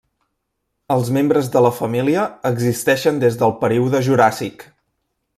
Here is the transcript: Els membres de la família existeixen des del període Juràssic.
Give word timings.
Els 0.95 1.09
membres 1.17 1.49
de 1.55 1.61
la 1.65 1.71
família 1.79 2.23
existeixen 2.51 3.19
des 3.25 3.37
del 3.43 3.53
període 3.65 4.01
Juràssic. 4.09 4.65